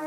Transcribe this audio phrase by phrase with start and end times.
[0.00, 0.06] は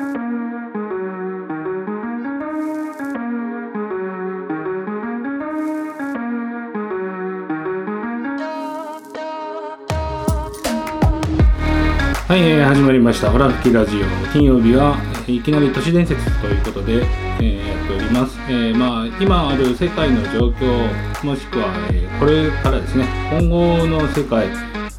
[12.35, 17.05] い、えー始まりました「ホラ吹きラジオ」金曜日はいきなり都市伝説ということで、
[17.39, 24.48] えーやっております、えーまあ、今ある世界の状況もしくは、えこれからですね今後の世界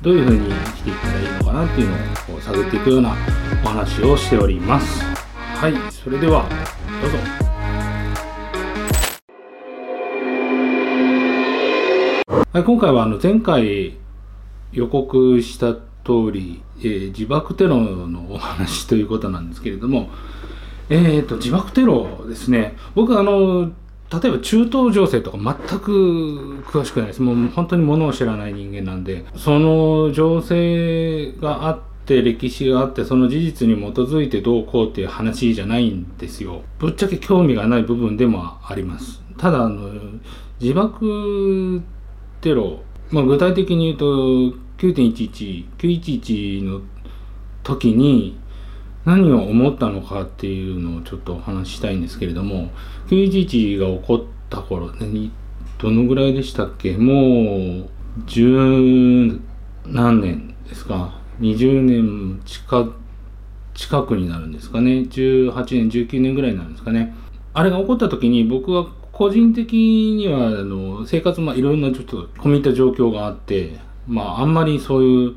[0.03, 3.17] どういうふうに生きていったらいいのかなっていうのをこう探っていくような
[3.75, 5.03] 話をしております。
[5.03, 6.49] はいそれでは
[7.03, 7.19] どうぞ。
[12.53, 13.97] はい、今回はあの前回
[14.71, 20.09] 予告した通り、えー自爆テロのお話ということなんですけれども、
[20.89, 22.77] えー、と自爆テロですね。
[22.95, 23.73] 僕あの
[24.13, 27.23] 例えば中東情勢とか全く詳しくないです。
[27.23, 36.63] もう本当にものを知らない人間なんでその情勢があって歴史があってその事実に基づいてどうこうっていう話じゃないんですよ。
[36.79, 39.23] ぶっちゃけ興味がない部分でもあります。
[39.37, 39.91] ただあの
[40.61, 41.83] 自爆
[42.41, 44.05] テロ、まあ、具体的に言うと
[44.79, 46.81] 9.11、911の
[47.63, 48.39] 時に
[49.05, 52.71] 何を思ったのかっていうのをちょっとお話ししたいんですけれども、
[53.09, 55.31] 911が起こった頃、何
[55.79, 56.97] どのぐらいでしたっけ？
[56.97, 57.91] もう
[58.27, 59.41] 十
[59.87, 61.24] 何年ですか？
[61.41, 62.93] ?20 年近
[63.75, 64.93] 近くになるんですかね。
[65.11, 67.15] 18年19年ぐらいになるんですかね。
[67.53, 75.35] あれが起こった時に僕は個人的にはあの生活まいろんなちょっと込み入った状況があってまああんまりそういう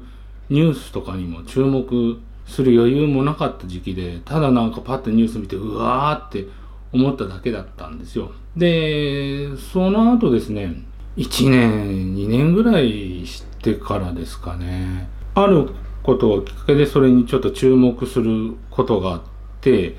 [0.50, 6.48] ニュースとかにも注目する余裕もなかった時期でただなんかパッとニュース見てうわーって
[6.92, 8.32] 思っただけだったんですよ。
[8.56, 10.82] でその後ですね
[11.18, 15.08] 1年2年ぐらいしてからですかね。
[15.36, 15.70] ある
[16.08, 19.22] ことをきっかけでそれにちょっと注目することがあっ
[19.60, 19.98] て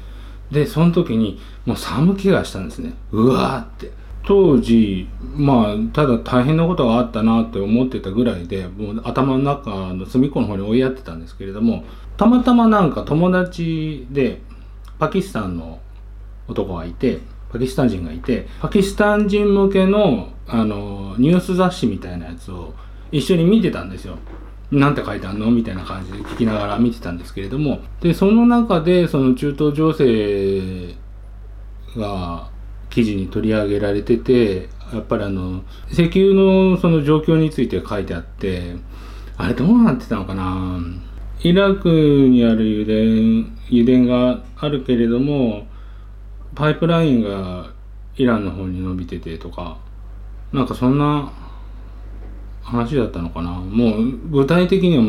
[0.50, 2.94] でその時にもう寒気がしたんですね。
[3.12, 3.92] うわーって。
[4.24, 11.84] 当時まあただ大変なことがあったなって思ってたぐらいでもう頭の中の隅っこの方に追いやってたんですけれども
[12.16, 14.40] たまたまなんか友達で
[14.98, 15.80] パキスタンの
[16.46, 17.20] 男がいて
[17.52, 22.74] パキスタン人がいてパキスタン人向けのあのニュース雑誌みたいなやつを
[23.12, 24.18] 一緒に見てたんですよ。
[24.70, 25.50] なんて書いてあんの？
[25.50, 27.80] みたいな感じで聞きながら見てたんですけれども。
[28.00, 30.94] でその中でその中東情勢
[31.96, 32.50] が
[32.90, 38.76] 記事に取り上げられててやっぱりあの石油のその状況について書いてあって
[39.36, 40.80] あれどうなってたのかな？
[41.40, 45.66] イラクにある油田油田があるけれども
[46.54, 47.70] パイプラインが
[48.16, 49.78] イランの方に伸びててとか
[50.52, 51.32] なんかそんな
[52.68, 53.50] 話だったのかな。
[53.50, 55.04] もう具体的には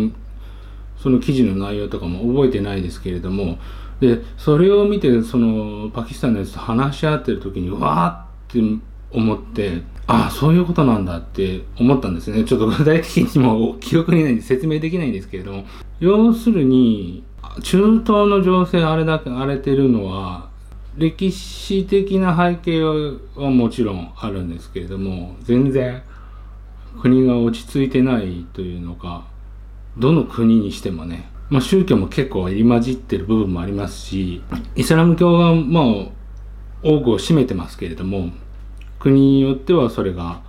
[0.97, 3.57] その記事の内容とかも覚えてないですけれども。
[3.99, 12.45] でそれを見てそのパキスタンのやつと話し合ってる時にわーって思ってああそういうことなんだって思ったんですね。
[12.45, 15.65] ちょっと具体的にも記憶にないんで説明できないんですけれども。
[15.99, 17.23] 要するに
[17.61, 20.47] 中東の情勢あれだけ荒れてるのは
[20.97, 22.83] 歴史的な背景
[23.35, 26.01] はもちろんあるんですけれども全然
[27.01, 29.25] 国が落ち着いてないというのか
[29.97, 34.41] どの国にしてもね、まあ、宗教も結構入り混じってる部分もありますし
[34.75, 35.83] イスラム教がまあ
[36.81, 38.31] 多くを占めてますけれども
[38.99, 40.41] 国によってはそれが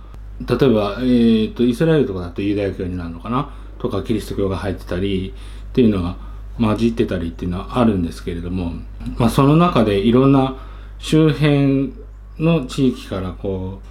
[0.47, 5.33] 例えば、えー、とイスラエルとかだとユダヤ教になるのかなとかキリスト教が入ってたり
[5.69, 6.15] っていうのが
[6.57, 8.73] 混じってたりっていうのはあるんですけれども、
[9.17, 10.57] まあ、その中でいろんな
[10.99, 11.93] 周辺
[12.37, 13.87] の地域からこう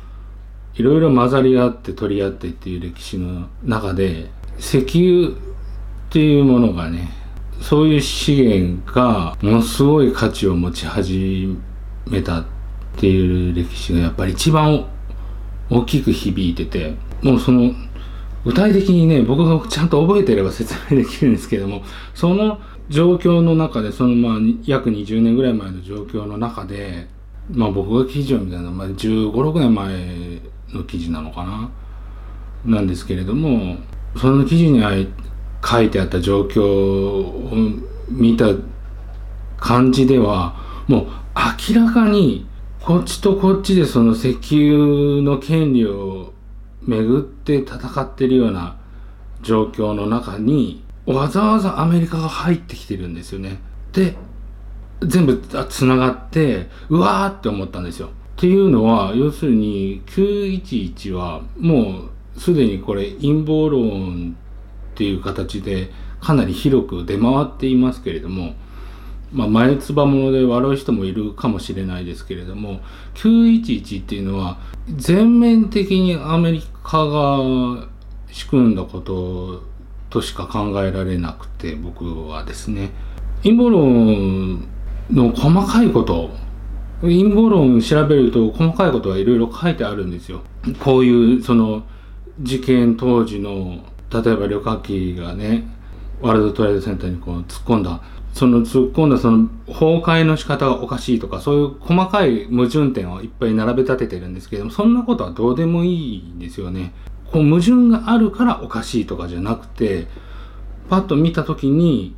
[0.75, 7.11] いろいろ混ざり合って取り合ってっていう歴史の中で石油っていうものがね
[7.61, 11.57] そういう資源がものすごい価値を持ち始
[12.07, 12.45] めたっ
[12.97, 14.87] ていう歴史がやっぱり一番
[15.71, 17.73] 大きく響いててもうその
[18.45, 21.83] 具体的にね僕がちゃんと覚えてれば説明できるんですけども
[22.15, 27.07] その状況の中でそのまあ約20年ぐらい前の状況の中で
[27.51, 30.41] まあ僕が記事を見たのは、まあ、1 5 6年前
[30.73, 31.71] の記事なのかな？
[32.65, 33.77] なんですけれども
[34.17, 34.83] その記事に
[35.65, 37.53] 書いてあった状況を
[38.09, 38.47] 見た
[39.59, 40.57] 感じでは
[40.87, 41.07] もう
[41.73, 42.47] 明らかに
[42.81, 46.33] こっちとこっちでその石油の権利を
[46.83, 48.79] めぐって戦ってるような
[49.43, 53.59] 状況の中にわざわざアメリカが入ってきてるんですよね。
[53.93, 54.17] で
[55.03, 55.39] 全部
[55.69, 58.11] つながってうわーって思ったんですよ。
[58.41, 62.05] っていうのは要するに911はも
[62.37, 64.35] うすでにこれ陰謀論
[64.95, 65.91] っていう形で
[66.23, 68.55] かなり広く出回っていますけれども
[69.31, 72.81] まあ、前つばもので笑う人もいるかもしれないですけれども
[73.15, 74.59] 911っていうのは
[74.97, 77.87] 全面的にアメリカが
[78.33, 79.63] 仕組んだこと
[80.09, 82.91] としか考えられなくて僕はですね。
[83.43, 84.67] 陰謀論
[85.11, 86.31] の細かいこと
[87.03, 90.43] 陰謀論調べると細かいことはいろいろ書いてあるんですよ。
[90.81, 91.85] こういうその
[92.41, 95.65] 事件当時の例えば旅客機がね
[96.21, 98.03] ワールドトレードセンターにこう突っ込んだ
[98.35, 106.93] その突っ込んだその崩壊の仕方がおかしいとかそういう細かい矛盾点をいっぱい並べ立ててるんですけどもそんなことはどうでもいいんですよね。
[107.33, 110.09] こう矛盾があるからおかしいとかじゃなくて
[110.89, 112.15] パッと見た時に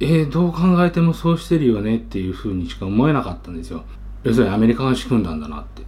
[0.00, 3.84] えー、どう考えてもそうしてるよねっていうふうにしか思えなかったんですよ。
[4.24, 5.82] 要するにアメリカが仕組んだんだなって。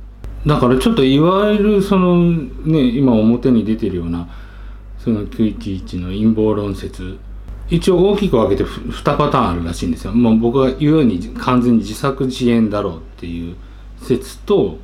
[0.46, 4.28] だからちょっといわゆるそのね今表に出てるような
[4.98, 7.18] その911の陰謀論説
[7.68, 10.12] 一応大きく分けて2パターンあるらしいんですよ。
[10.12, 13.56] もう僕が言うように完全に自作自演だろうっていう
[14.02, 14.78] 説と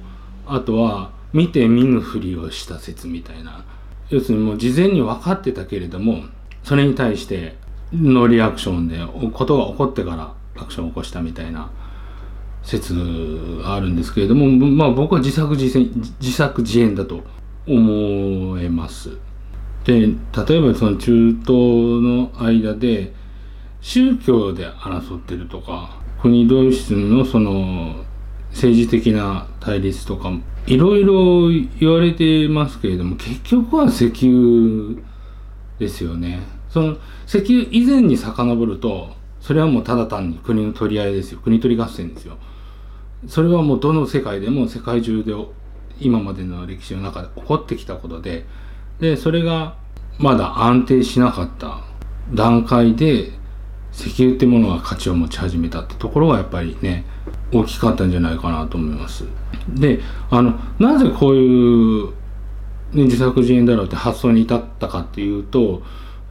[0.46, 3.64] あとは見て見ぬふりをした説みたいな
[4.10, 6.24] 要するにもう事前に分かってたけれども
[6.64, 7.56] それに対して
[7.92, 8.98] のリアクションで
[9.32, 11.70] ことが起こってからアクションを起こしたみたいな
[12.62, 12.94] 説
[13.62, 17.22] があるんですけれどもまあ僕は自作自演自作自演だと
[17.66, 19.10] 思えます。
[19.84, 20.12] で例え
[20.60, 23.12] ばその中東の間で
[23.80, 27.96] 宗教で争ってるとか国同士のその
[28.50, 30.32] 政治的な対立とか
[30.66, 31.48] いろいろ
[31.80, 35.02] 言われてますけれども結局は石油
[35.78, 36.40] ですよね。
[36.68, 39.10] その石油以前に遡ると
[39.40, 42.38] それはもうただ単に国の取り合いですよ国取り合戦ですよ。
[43.26, 45.32] それはもうどの世界でも世界中で
[46.00, 48.46] 今までの歴史の中で起こってきたことで
[49.00, 49.76] でそれが
[50.18, 51.80] まだ安定しなかった
[52.32, 53.30] 段階で
[53.92, 57.04] 石油ってものが価値を持ち始めたってところがやっぱりね
[57.52, 59.24] 大きかったんじゃないかなと思います。
[59.68, 62.06] であのなぜこういう、
[62.92, 65.82] ね、自作自演だろうって発想に至ったかっていうと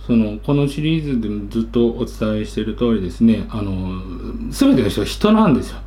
[0.06, 4.02] そのこのシリーズでもずっとお伝えしている通りですねあの
[4.50, 5.80] 全ての人は人なんですよ。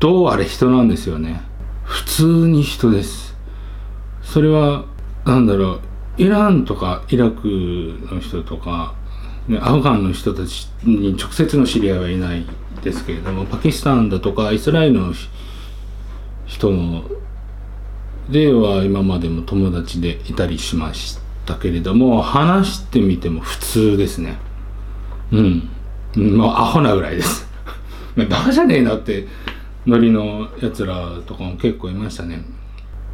[0.00, 1.40] どうあれ人なんですよね。
[1.84, 3.36] 普通に人です。
[4.22, 4.84] それは
[5.24, 5.80] 何だろう
[6.18, 7.46] イランとかイラク
[8.10, 8.94] の人とか
[9.60, 12.44] アフガンの人たちに直接の知り合いはいない
[12.82, 15.12] ですけれどもパキスタンだとかイスラエルの
[16.46, 17.04] 人の
[18.28, 24.36] では今までも友達でいたりしましたけれども話してみても普通ですね
[25.32, 25.70] うん
[26.16, 27.48] もうアホなぐらいです
[28.16, 29.26] バカじゃねえなって
[29.88, 32.42] ノリのやつらとかも結構いましたね。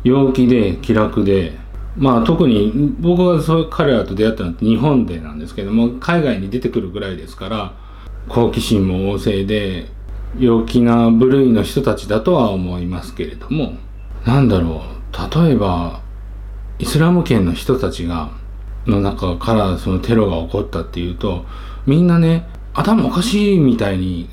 [0.03, 1.56] 陽気で気楽で
[1.97, 7.75] まあ特に僕がそう彼らと出会ったのって日本でなんですけども海外に出てくるぐらいですから
[8.29, 9.87] 好奇心も旺盛で
[10.38, 13.75] 陽気な部類の人たちだとは思いますけれども
[14.26, 16.03] なんだろう例えば
[16.79, 18.31] イスラム圏の人たちが
[18.87, 21.47] の中からそのテロが起こったっていうと
[21.87, 24.29] みんなね頭おかしいみたいに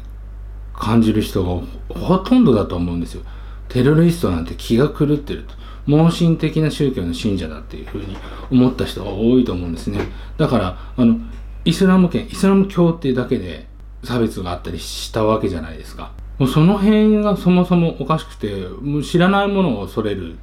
[0.82, 1.62] 感じる人が
[1.96, 3.22] ほとんどだと思うんですよ。
[3.70, 5.54] テロリストなんて気が狂ってると。
[5.86, 8.18] 盲信的な宗教の信者だっていうふうに
[8.52, 10.00] 思った人が多いと思うんですね。
[10.38, 11.18] だからあの
[11.66, 13.68] イスラム圏イスラム教っていうだけで
[14.04, 16.12] 差別があったりしたわけじゃないですか。
[16.40, 20.38] もうその辺がそもそもおかしくてもう知らないものを恐れる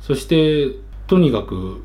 [0.00, 0.72] そして
[1.06, 1.82] とにかく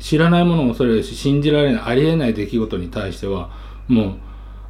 [0.00, 3.50] 知らないものを恐れるし信じられないありえない出来事に対しては
[3.86, 4.14] もう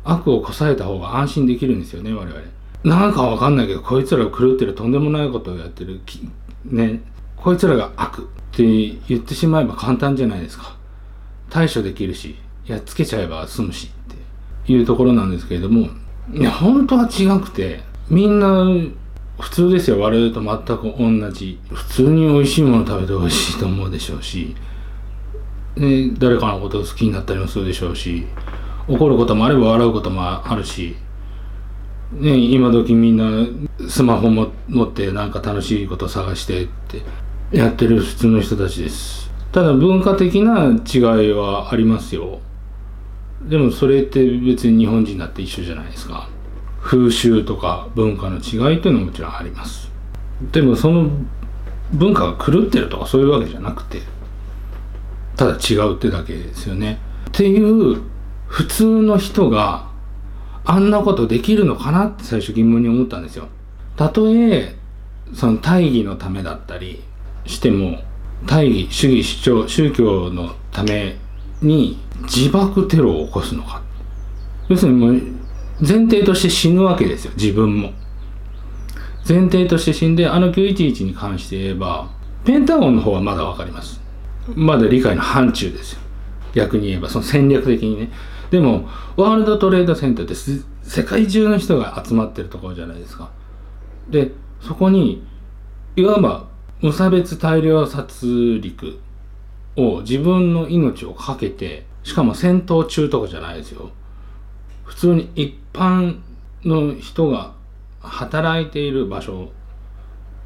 [0.05, 2.41] 悪をこさえた方が安心できるんですよね我々。
[2.85, 6.01] なんかわかんないけどこいつらを狂ってるとんでもないことをやってる
[6.65, 7.01] ね。
[7.37, 10.77] こいつらが悪って言ってしまえば簡単じゃないですか。
[11.51, 15.89] 対処できるしやっつけちゃえば済むしっていうところなんですけれども
[16.33, 18.65] いや本当は違くてみんな
[19.39, 19.99] 普通ですよ。
[19.99, 21.59] 我々と全く同じ。
[21.73, 24.55] 普通に美味しいもの食べて美味しいと思うでしょうし、
[25.77, 28.27] ね、誰かのことを好きになったりもするでしょうし。
[28.89, 30.97] 怒ることもあれば笑うこともあるし、
[32.13, 33.47] ね、今時みんな
[33.89, 37.03] スマホも持ってなんか楽しいこと探してって
[37.51, 39.31] やってる普通の人たちです。
[39.53, 40.99] ただ文化的な違
[41.29, 42.41] いはありますよ。
[43.43, 46.29] でもそれって別に日本人だって一緒じゃないですか。
[46.81, 49.91] 風習とか文化の違いというのはもちろんあります。
[50.53, 51.09] でもその
[51.93, 54.01] 文化が狂ってるとかそういうわけじゃなくて
[55.37, 56.99] ただ違うってだけですよね。
[57.29, 58.01] っていう
[58.55, 59.89] 普通の人が
[60.65, 63.49] あんなことできるのかなって最初疑問に思ったんですよ。
[63.97, 64.77] たとえ
[65.33, 67.03] その大義のためだったり
[67.47, 67.99] しても
[68.47, 71.17] 大義主義主張宗教のため
[71.63, 71.99] に
[72.33, 73.83] 自爆テロを起こすのか。
[74.69, 75.21] 要するにもう
[75.81, 77.91] 前提として死ぬわけですよ自分も。
[79.29, 82.09] 前提として死んであの911に関して言えば
[82.45, 84.01] ペンタゴンの方はまだ分かります。
[84.55, 85.99] まだ理解の範疇ですよ。
[86.55, 88.13] 逆に言えばその戦略的にね。
[88.55, 90.37] でもワールドトレードセンターって
[90.89, 93.33] 世界中の人が集まってるところじゃないですか。
[94.09, 94.31] で
[94.61, 95.27] そこに
[95.97, 96.47] いわば
[96.81, 99.01] 無差別大量殺戮
[99.75, 103.91] を自分の命を懸けてしかも戦闘中とかじゃないですよ。
[104.85, 106.21] 普通に一般
[106.65, 107.55] の人が
[107.99, 109.51] 働いている場所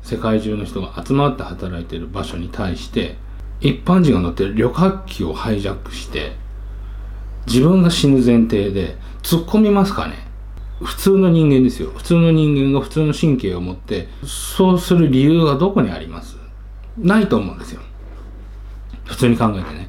[0.00, 3.16] 世界中の人が集まって働いている場所に対して
[3.60, 6.47] 一般人が乗ってる旅客機をハイジャックして
[7.48, 10.26] 自分が死ぬ前提で突っ込みますかね。
[10.80, 11.90] 普通の人間ですよ。
[11.96, 16.36] 普通の人間が普通の神経を持ってそうする理由がどこにあります？
[16.96, 17.80] ないと思うんですよ。
[19.04, 19.88] 普通に考えてね。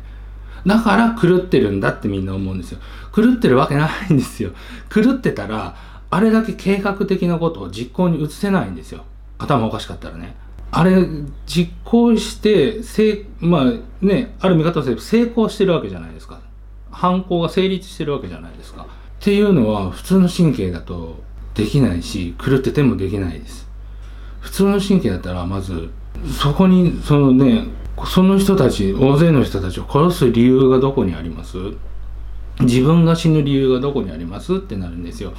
[0.66, 2.80] だから狂ってるんだってみんな思うんですよ。
[3.16, 4.52] 狂ってるわけないんですよ。
[4.90, 5.76] 狂ってたら
[6.10, 9.06] あれだけ計画的なことを実行に移せないんですよ。
[9.38, 10.36] 頭おかしかったらね。
[10.72, 11.06] あれ
[11.46, 16.40] 実行してせまあねある見方をすれば成功してるわけじゃないですか。
[17.00, 18.84] 犯行が成立してるわけじゃないですか。
[18.84, 18.86] っ
[19.22, 23.68] ていうのは普通の神経だとできないし狂っててもできないです。
[24.42, 25.90] 普通の神経だったらまず
[26.38, 27.68] そこにそのね
[28.06, 31.58] その人たち大勢の人たちを殺す理由がどこにあります？
[32.60, 34.56] 自分が死ぬ理由がどこにあります？
[34.56, 35.34] ってなるんですよ。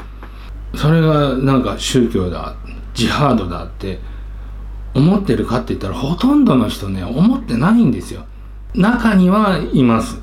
[0.75, 2.57] それがなんか宗教だ
[2.95, 3.99] ジハードだって
[4.95, 8.25] 思ってるかって言ったらほとんどの人ね思ってないんですよ。
[8.75, 10.21] 中にはいます。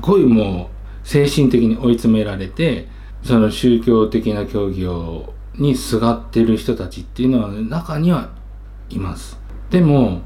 [0.00, 0.70] ごいも
[1.04, 2.88] う精神的に追い詰められて
[3.22, 8.30] その宗教的な教義をにすがってる人たちっていうのは中には
[8.88, 9.38] います。
[9.70, 10.22] でも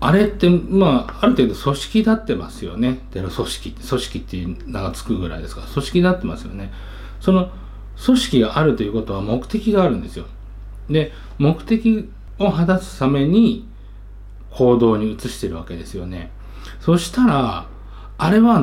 [0.00, 3.00] あれってまあある程度組織立ってますよね。
[3.12, 6.72] テロ組織組織っていう名がつくぐらいですから組織立ってますよね。
[7.20, 7.50] その
[8.04, 10.26] 組織があるということは目的があるんですよ。
[10.90, 13.68] で目的を果たすために
[14.50, 16.30] 行動に移してるわけですよね。
[16.82, 17.66] そしたら
[18.18, 18.60] あれは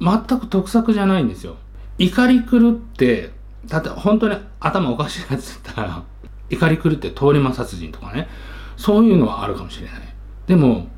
[0.00, 1.56] 全く得策じゃないんですよ。
[1.98, 3.30] 怒り狂って
[3.66, 6.02] だって本当に頭おかしいやつだったら
[6.50, 8.28] 怒り狂って通り魔殺人とかね。
[8.76, 10.00] そういうのはあるかもしれない。
[10.46, 10.88] でも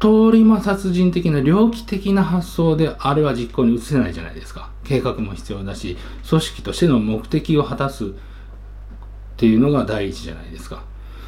[0.00, 4.70] 通り魔殺人的な猟奇的な発想であれは実行に移せないじゃないですか。
[4.84, 5.96] 計画も必要だし
[6.28, 8.08] 組織としての目的を果たすっ
[9.38, 10.82] ていうのが第一じゃないですか。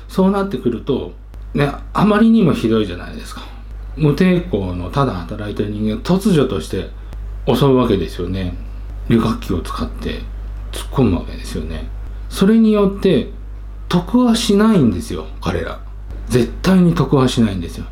[0.09, 1.13] そうなってくると
[1.55, 3.43] ねあまりにもひどいじゃないですか。
[3.97, 6.91] 無抵抗のただ働いてる人間突如として
[7.47, 8.55] 襲うわけですよね。
[9.09, 10.21] 旅客機を使って
[10.71, 11.89] 突っ込むわけですよね。
[12.29, 13.29] それによって
[13.89, 15.81] 得はしないんですよ彼ら。
[16.29, 17.87] 絶対に得はしないんですよ。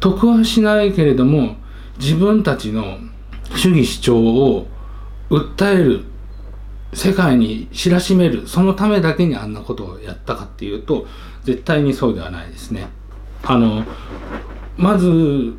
[0.00, 1.56] 得はしないけれども
[1.98, 2.98] 自分たちの
[3.54, 4.66] 主義主張を
[5.30, 6.04] 訴える
[6.92, 11.06] 世界に知らしめるそのためだけにあんなことをやったかっていうと
[11.44, 12.88] 絶対にそうではないですね。
[13.42, 13.84] あの
[14.76, 15.54] まず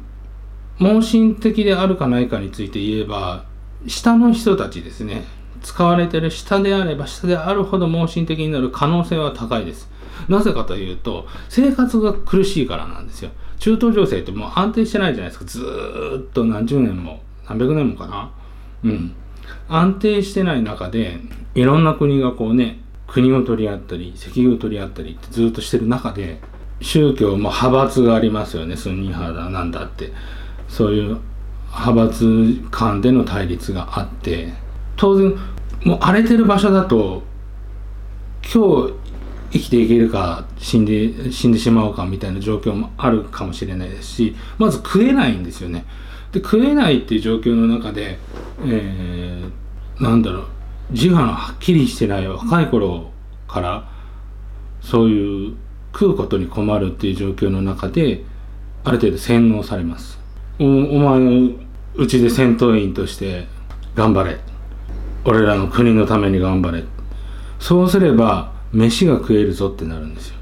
[0.79, 3.45] 盲信的であるかないかについて言えば
[3.88, 5.24] 下の人たちですね。
[5.63, 9.89] 使われてる下であれば下であるほど盲信的になる可能性は高いです。
[10.29, 13.31] なぜかというと生活が苦しいからなんですよ。
[13.59, 15.45] 中東情勢ってもう安定してないじゃないですか。
[15.45, 18.31] ずっと何十年も何百年もかな。
[18.83, 19.15] うん。
[19.67, 21.19] 安定してない中で
[21.55, 26.39] いろんな国がこうね国を取り合ったり石油を取り合ったりってずっとしてる中で
[26.81, 28.75] 宗教も派閥がありますよね。
[28.75, 30.12] スンニ派だなんだって。
[30.67, 31.17] そういう
[31.67, 34.53] 派閥間での対立があって。
[34.96, 35.34] 当然
[35.84, 37.24] もう荒れてる場所だと
[38.53, 38.93] 今日
[39.51, 45.86] 生きていけるか死んで死んでしまうかみたいな状況もあるかもしれないですしまず食えないんですよね。
[46.31, 48.17] で食えないっていう状況の中で、
[48.65, 50.46] えー、なんだろう。
[50.91, 53.12] 自我のはっきりしてない若い頃
[53.48, 53.89] から
[54.81, 55.55] そういう
[55.97, 58.23] 食うことに困るっていう状況の中で
[58.83, 60.19] ある程度洗脳されます。
[60.59, 60.67] おお
[60.99, 61.55] 前
[61.95, 63.47] うちで戦闘員として
[63.95, 64.37] 頑張れ。
[65.25, 66.83] 俺らの国のために頑張れ。
[67.59, 70.35] そうすれば飯が食えるぞってなるんですよ。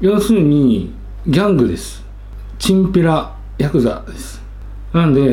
[0.00, 0.94] 要するに
[1.26, 2.04] ギャングです。
[2.60, 4.40] チンピラヤクザです。
[4.92, 5.24] なんで、え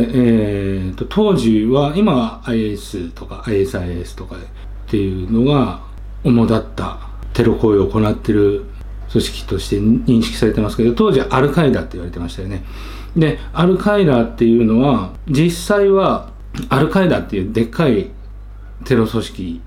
[0.79, 4.39] ーと、当時は今は IS とか ISIS とかっ
[4.87, 5.81] ていうのが
[6.23, 6.97] 主だった
[7.33, 8.65] テロ行為を行ってる
[9.11, 12.63] 組織として認識されてますけど当時アルカイダって言われてましたよね
[13.15, 16.31] でアルカイダっていうのは実際は
[16.69, 18.11] アルカイダっていうでっかい
[18.85, 19.61] テロ組織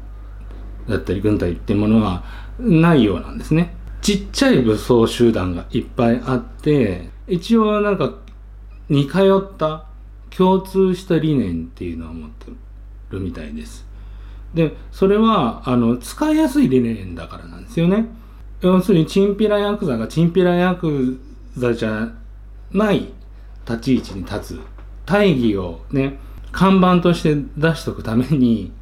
[0.88, 2.24] だったり軍隊っていうものは
[2.58, 3.74] ないようなんですね。
[4.00, 8.14] ちっちゃい武装集団がいっぱいあって一応なんか
[8.88, 9.86] 似通った
[10.36, 12.46] 共通した理念っていうのを持って
[13.10, 13.86] るみたいです。
[14.54, 18.06] でそれはあの使いやすい理念だからなんですよね
[18.62, 21.20] 要するにチンピラヤクザがチンピラヤク
[21.56, 22.12] ザじゃ
[22.72, 23.08] ない
[23.68, 24.60] 立ち位置に立つ
[25.04, 26.18] 大義をね
[26.52, 28.72] 看板として出しとくために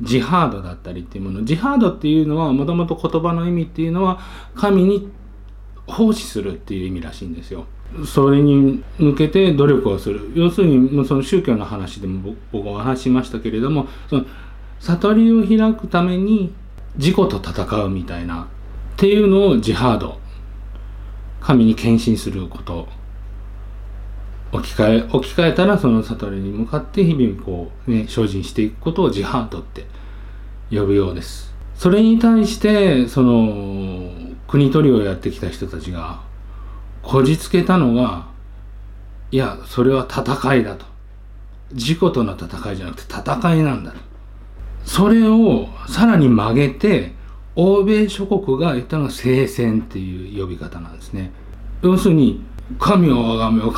[0.00, 4.20] ジハードだったりっていうものジハードっていうのはもともと言葉の意味っていうのは
[4.54, 5.10] 神に
[5.86, 7.66] 奉仕するっていう意味らしいんですよ。
[8.06, 14.24] それに向けて努力をする要するにその宗教の話でも僕は話しましたけれどもその
[14.80, 16.54] 悟りを開くために
[16.96, 18.48] 自己と戦うみたいな
[18.92, 20.20] っていうのをジハード。
[21.40, 22.88] 神に献身すること。
[24.52, 29.86] 置き換え置き換えたらその悟りに向かって日々こうね精進していくことをジハードって
[30.70, 31.52] 呼ぶようです。
[31.74, 34.12] それに対してその
[34.46, 36.20] 国取りをやってきた人たちが
[37.02, 38.28] こじつけたのが
[39.30, 40.84] いやそれは戦いだと。
[41.72, 43.98] 自己との戦いじゃなくて戦いなんだと。
[44.84, 47.12] それをさらに曲げて
[47.54, 51.30] 欧米諸国が言ったのが聖戦っていう呼び方なんですね
[51.82, 52.42] 要するに
[52.78, 53.72] 神をあがめよ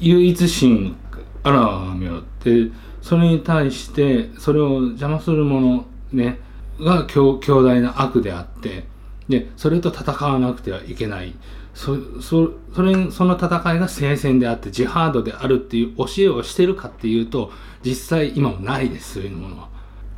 [0.00, 0.94] 唯一神
[1.42, 6.40] あらあがめよってそれに対してそれを邪魔する者ね
[6.80, 8.84] が強強大な悪であって
[9.28, 11.34] でそれと戦わなくてはいけない
[11.74, 17.52] そそそれその戦いが聖戦であってジハードであるっていう教えをしてるかっていうと
[17.84, 19.68] 実際今もないですそういうものは。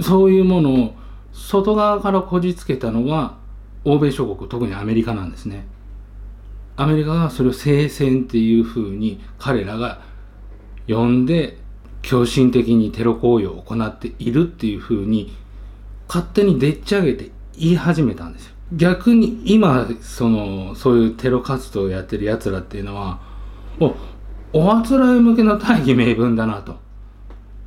[0.00, 0.94] そういうものを
[1.38, 3.36] 外側からこじつけたのが
[3.84, 5.66] 欧米諸国特にアメリカなんですね。
[6.76, 10.00] アメリカがそれを聖戦っていうふうに彼らが
[10.86, 11.58] 呼んで
[12.02, 15.34] 狂信的にテロ行為を行っているっていうふうに
[16.08, 18.54] 勝手にでっち上げて言い始めたんですよ。
[18.74, 23.20] 逆に今そのそういうテロ活動をやってるやつらっていうのは
[23.80, 23.96] お
[24.52, 26.76] おあつらい向けの大義名分だなと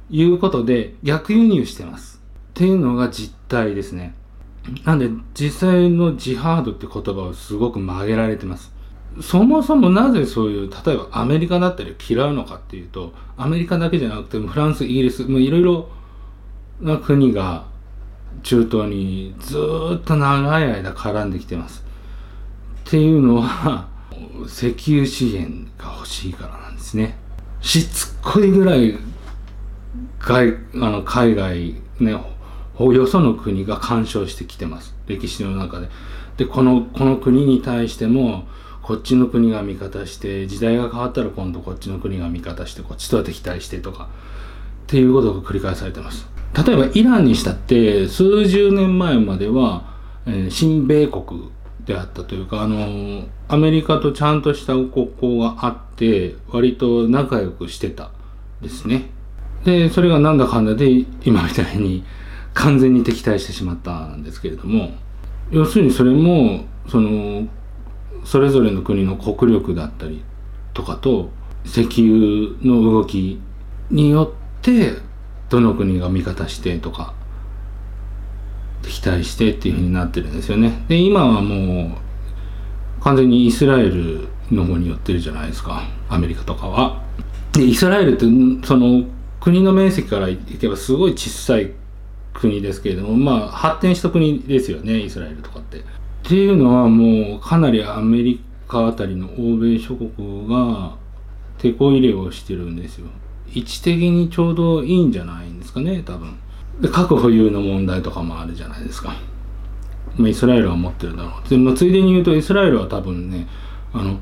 [0.10, 2.21] いうことで逆輸入してます。
[2.51, 4.13] っていうのが実態ですね。
[4.86, 8.72] なんで実際のジハードって言葉をすごく曲げられてます。
[9.20, 15.90] そもそもなぜそういう例えばアメリカだったり嫌うのかっていうとアメリカだけじゃなくてフランスイギリスもういろいろ
[16.79, 17.66] な国が
[18.44, 19.57] 中東にず
[19.98, 21.83] っと長い間絡んできてます。
[22.87, 23.87] っていうのは
[24.46, 27.18] 石油資源が欲しいからなんですね。
[27.61, 28.98] しつこいぐらい
[30.20, 32.16] 外あの海外ね
[32.77, 34.96] およその国が干渉してきてます。
[35.07, 35.90] 歴史の中で。
[36.38, 38.46] でこのこの国に対しても
[38.81, 44.10] こっちの国が味方して時代が変わったら今度こっちの国が味方してこっちとは敵対してとか
[44.84, 46.27] っていうことが繰り返されてます。
[46.66, 49.94] 例えばイランにしたって数十年前までは、
[50.25, 51.51] えー、親米国
[51.86, 58.12] であったというかあのアメリカとちゃんとした国交があって割と仲良くしてた
[58.62, 59.10] ですね。
[59.64, 60.90] でそれがなんだかんだで
[61.24, 62.03] 今みたいに
[62.53, 64.92] 完全に敵対してしまったんですけれども
[65.51, 67.48] 要するにそれもその
[68.24, 70.24] それぞれの国の国力だったり
[70.74, 71.31] とかと
[71.66, 73.40] 石油の動き
[73.90, 74.94] によって
[75.50, 77.14] どの国が味方してとか
[78.81, 80.85] 敵対してっていうふうになってるんですよね。
[80.87, 81.98] で今はも
[83.00, 87.01] う完全にイスラエルの方に寄ってるじゃないですかアメリカとかは。
[87.53, 88.25] でイスラエルって
[88.66, 89.03] その
[89.40, 91.72] 国の面積からいけばすごい小さい
[92.33, 95.79] 国ですけれどもまあ発展した国ですよねイスラエルとかって。
[95.79, 95.83] っ
[96.24, 100.96] ていうのはもうかなりアメリカあたりの欧米諸国が
[101.57, 103.07] 手こ入れをしてるんですよ。
[103.53, 106.39] 位置的にちょうどいいんじゃないんですかね多分。
[106.79, 109.15] で核保有の問題とかもあるじゃないですか。
[110.15, 111.50] まあ、イスラエルは持ってるだろう。
[111.50, 113.48] で、まあ、ついでに言うとイスラエルは多分ね
[113.94, 114.17] あの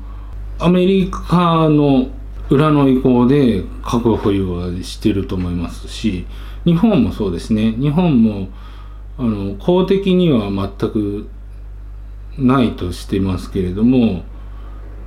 [0.58, 2.08] アメリカの
[2.50, 6.26] 裏の意向で核保有はしてると思いますし
[6.64, 8.48] 日本もそうですね日本も
[9.18, 11.28] あの公的には全く
[12.38, 14.22] ないとしてますけれども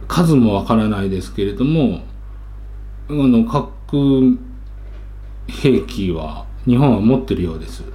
[0.08, 2.02] 数もわからないですけれども
[3.10, 4.38] あの核
[5.48, 7.84] 兵器は日本は持ってるようです。
[7.84, 7.86] っ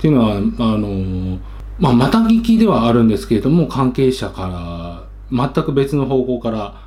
[0.00, 1.38] ていうのはあの
[1.78, 6.80] まあまた聞きではあるんですけれども関係者から全く別の方向から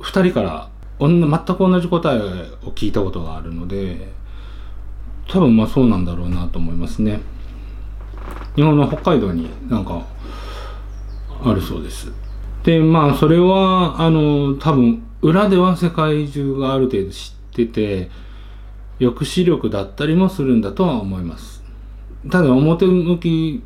[0.00, 2.20] 2人から全く同じ答え
[2.66, 4.12] を聞いたことがあるので
[5.30, 7.20] 多分まあそうなんだろうなと思いますね。
[8.56, 10.04] 日本の北海道になんか
[11.42, 12.12] あるそうです。
[12.64, 18.10] でまあそれはあの多分裏では世界中がある程度知ってて
[18.98, 21.62] 抑止力だったりもするんだとは思います。
[22.28, 23.62] ただ表向き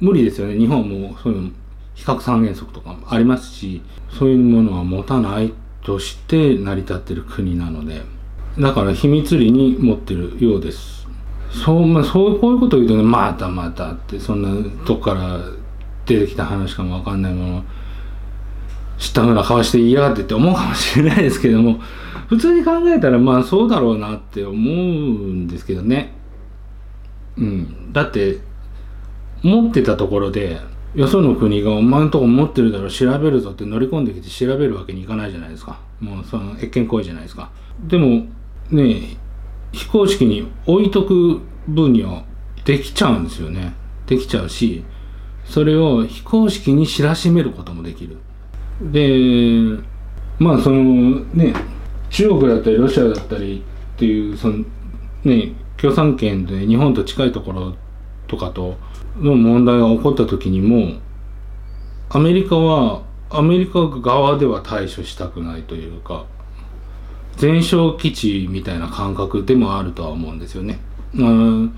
[0.00, 1.50] 無理ですよね日本もそういうの
[1.94, 8.02] 比較三原則とかもありますしそういうものは持たないとして成り立ってる国なので
[8.58, 11.03] だから秘密裏に持ってるようです
[11.54, 15.38] そうまあそうこういうこと言うとねまたまたってそんなとこから
[16.04, 17.64] 出てきた話かもわかんないもの
[18.98, 21.80] 知ったふうな顔して言いやってって思うかもしれないですけども
[22.28, 24.74] 普通に考えたらまあそうだろうなって思う
[25.32, 26.14] んですけどね。
[27.36, 27.92] うん。
[27.92, 28.38] だって
[29.42, 30.58] 持ってたところで
[30.94, 35.78] よその国がお前のとこ持ってるだろ調べるぞって乗り込んできて調べるわけにいかないじゃないですか。
[36.00, 37.50] もうその越権行為じゃないですか。
[37.86, 38.26] でも
[38.70, 39.16] ね
[39.74, 42.24] 非公式に置いとく分には
[42.64, 43.74] できちゃうんですよね。
[44.06, 44.84] できちゃうし
[45.44, 48.16] それを非公式に知らしめることもできる。
[48.80, 49.82] で
[50.38, 51.54] まあそのね
[52.10, 53.62] 中国だったりロシアだったり
[53.96, 54.64] っていうその
[55.24, 57.74] ね共産圏で日本と近いところ
[58.26, 58.76] とかと
[59.18, 61.00] の問題が起こった時にも
[62.08, 66.26] アメリカはアメリカ側では対処したくないというか
[67.36, 70.78] 全焼基地みたいな感覚でもあるとは思うんですよね。
[71.14, 71.76] うん。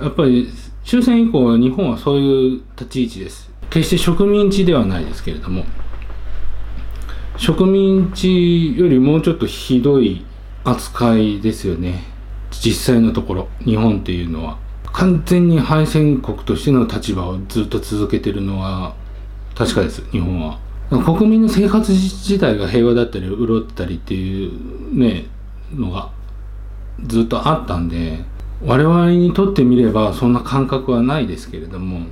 [0.00, 0.48] やっぱり
[0.84, 3.50] 終戦以降は日本はそういう立ち位置です。
[3.70, 5.64] 決して植民地ではないですけれども。
[7.36, 10.24] 植民地よりもうちょっとひどい
[10.64, 12.02] 扱いですよね。
[12.50, 13.48] 実際のところ。
[13.64, 14.58] 日本っていうのは。
[14.92, 18.94] 完全に敗戦国としての立場をずっと続けてるのは
[19.54, 20.02] 確かです。
[20.10, 20.58] 日本は。
[20.90, 25.26] 国民の生活自体が平和だったり潤ったりっていうね
[25.74, 26.10] のが
[27.04, 28.24] ずっとあったんで
[28.64, 32.06] 我々にとってみればそんな感覚はないですけれども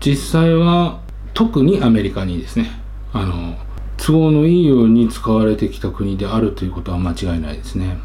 [0.00, 1.00] 実際は
[1.32, 2.70] 特にアメリカにですね
[3.12, 3.56] あの
[3.96, 7.98] 都合のいいように使われてきた国であるということは間違いないですね。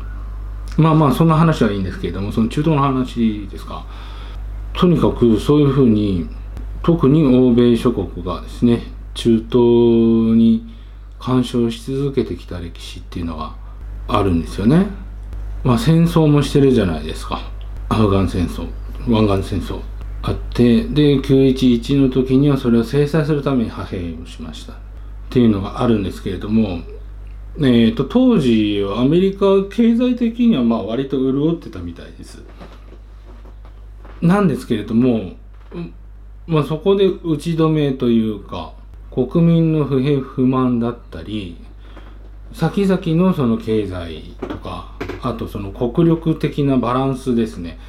[0.77, 3.85] まあまあそんな話はいいんですけれどもその中東の話ですか。
[4.73, 6.27] とにかくそういうふうに
[6.83, 10.75] 特に欧米諸国がですね中東に
[11.19, 13.55] 干渉し続けてきた歴史っていうのが
[14.07, 14.85] あるんですよね。
[15.63, 17.41] まあ戦争もしてるじゃないですか。
[17.89, 18.67] アフガン戦争、
[19.09, 19.81] 湾岸戦争
[20.21, 24.73] あって、で、911の時にはそれを制裁するために派兵をしました。
[24.73, 24.77] っ
[25.29, 26.81] ていうのがあるんですけれども、
[27.57, 32.43] えーと、当時はアメリカ経済的にはまあ割と潤ってたみたいです。
[34.21, 35.33] なんですけれども、
[36.47, 38.73] まあ、そこで打ち止めというか
[39.15, 41.57] 国民の不平不満だったり
[42.51, 47.79] 先々のその経済とかあとその国力的なバランスですね。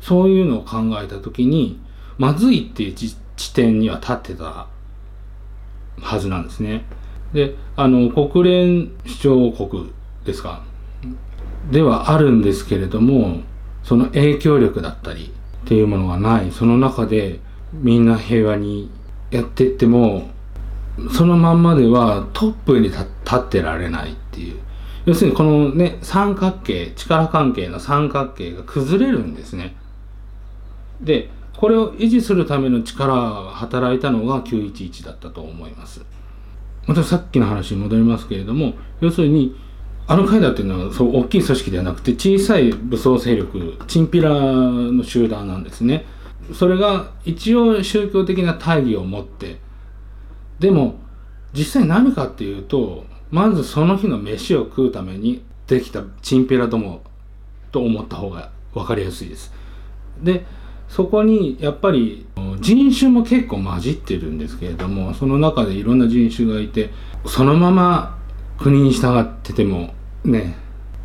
[0.00, 1.80] そういうのを考えた時に
[2.16, 3.16] まずいっていう地
[3.52, 4.68] 点には立ってた
[6.00, 6.84] はずなんですね。
[7.32, 9.92] であの国連首長国
[10.24, 10.62] ですか？
[11.70, 13.40] ではあるんですけれども
[13.82, 15.32] その影響力だったり
[15.64, 16.52] っていうものがない。
[16.52, 17.40] その中で
[17.72, 18.90] みんな平和に
[19.32, 20.30] やってっても
[21.12, 23.04] そのまんまではトップに立
[23.34, 24.58] ってられないっていう。
[25.04, 29.76] 要するにこのね三角形力関係の三角形が崩れるんですね。
[31.00, 36.04] でこれを維持するための力が働いたのが911だったと思います。
[36.86, 39.56] またさっきの話に戻りますけれども要するに
[40.06, 46.06] アルカイダっていうのはそう大きい組織ではなくて小さい武装勢力チンピラの集団なんですね。
[46.52, 49.58] それが一応宗教的な大義を持って
[50.58, 50.96] でも
[51.52, 57.02] 実際何かっていうとまずその日の飯を食うためにできたチンピラども
[57.72, 59.52] と思った方が分かりやすいです。
[60.22, 60.46] で
[60.88, 62.26] そこにやっぱり
[62.60, 66.90] 人種も結構混じってるんですけれどもその中でいろんな人種がいて
[67.26, 68.18] そのまま
[68.58, 70.56] 国に従っててもね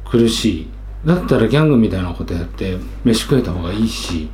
[0.09, 0.67] 苦しい
[1.05, 4.29] だったらギャングみたいなことやって飯食えた方がいいし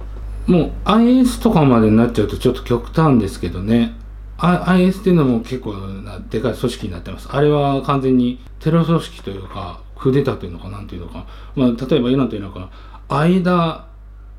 [0.47, 3.93] もう IS とかまでになっちゃうとちょっと極端ですけどね
[4.37, 7.27] IS っていうのも結構なでかい組織になってます。
[7.31, 12.69] あれは完全にテロ組織というか、クーデターというのかなんていうのか、まあ、例えばイランというのか、
[13.09, 13.87] 間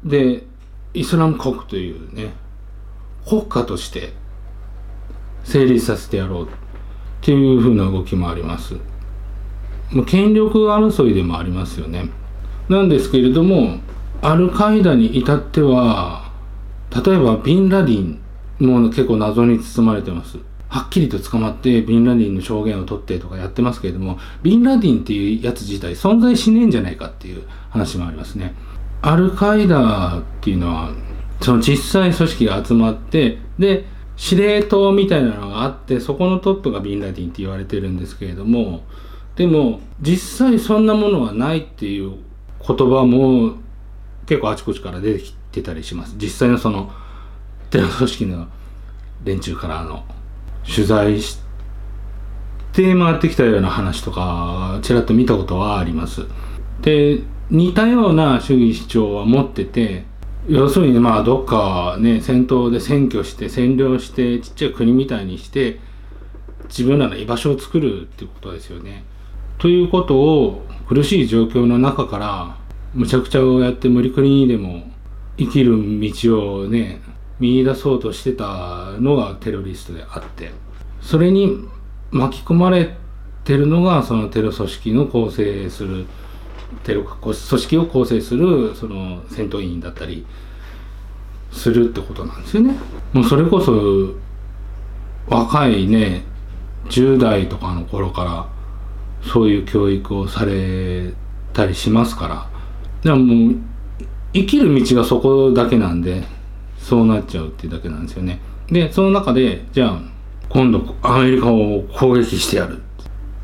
[0.05, 0.45] で
[0.95, 2.33] イスラム国というね、
[3.29, 4.13] 国家として
[5.45, 6.49] 成立させてやろうっ
[7.21, 8.77] ていうふうな動きもあります。
[9.91, 12.09] まあ、権力争いでもありますよね。
[12.69, 13.79] なんですけれども、
[14.21, 16.31] アルカイダに至っては、
[17.05, 18.21] 例えばビンラディン
[18.59, 20.39] もう結構謎に包まれてます。
[20.69, 28.55] はっきりと捕まってビンラディンの証言を取ってとかやってますけれども、ビンラディンっていうやつ自体存在しねえんじゃないかっていう話もありますね。
[29.01, 30.93] アルカイダっていうのは、
[31.41, 38.83] その小さい組織が集まって、で、司令塔みたいなのがあって、そこのトップがビンラディンって言われてるんですけれども、
[39.37, 42.17] でも実際そんなものはないっていう
[42.67, 43.55] 言葉も
[44.27, 46.17] 結構あちこちから出てきてたりします。
[46.19, 46.91] 実際のその
[47.71, 48.47] テロ組織の
[49.25, 50.05] 連中からの
[50.65, 51.39] 取材し
[52.73, 56.27] て回ってきたような話とかちらっと見たことはあります。
[56.83, 60.05] で似たような主義主張は持ってて
[60.49, 65.81] 要するにまあどっかね戦闘で占拠して占領してちっちゃい国みたいにして
[66.69, 69.05] 自分らの居場所を作るっていうことですよね。
[69.59, 72.57] ということを苦しい状況の中から
[72.95, 74.91] むちゃくちゃをやって無理くりにでも
[75.37, 77.01] 生きる道をね
[77.41, 80.53] 見出そうとしてたのがテロリストであって
[81.01, 81.69] それに
[82.11, 82.97] 巻き込まれ
[83.45, 86.07] てるのがそのテロ組織の構成する
[86.85, 90.27] テロ組織を構成するその戦闘員だったり
[91.51, 92.75] するってことなんですよね。
[93.13, 94.15] もうそれこそ
[95.29, 96.25] 若いね
[96.91, 98.49] 10代とかの頃から
[99.23, 101.13] そういう教育をされ
[101.53, 102.51] たりしますから
[103.03, 103.57] でももう
[104.33, 106.23] 生きる道がそこだけなんで
[106.89, 108.41] そうなっちゃうっていうだけなんですよね。
[108.69, 110.01] でその中でじゃあ
[110.49, 112.81] 今度アメリカを攻撃してやる